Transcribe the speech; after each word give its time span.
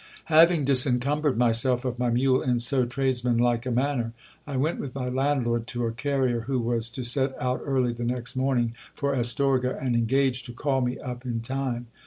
Having 0.33 0.65
disencumbered 0.65 1.37
myself 1.37 1.85
of 1.85 1.99
my 1.99 2.09
mule 2.09 2.41
in 2.41 2.57
so 2.57 2.85
tradesmanlike 2.87 3.67
a 3.67 3.71
manner, 3.71 4.13
I 4.47 4.57
went 4.57 4.79
with 4.79 4.95
my 4.95 5.09
landlord 5.09 5.67
to 5.67 5.85
a 5.85 5.91
carrier 5.91 6.39
who 6.41 6.59
was 6.59 6.89
to 6.89 7.03
set 7.03 7.39
out 7.39 7.61
early 7.63 7.93
the 7.93 8.03
next 8.05 8.35
morning 8.35 8.73
for 8.95 9.13
Astorga, 9.15 9.77
and 9.79 9.93
engaged 9.93 10.47
to 10.47 10.53
call 10.53 10.81
me 10.81 10.97
up 10.97 11.23
in 11.23 11.39
time. 11.41 11.85